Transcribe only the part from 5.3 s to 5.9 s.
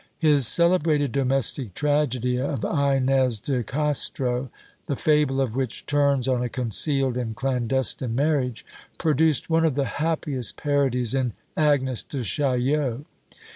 of which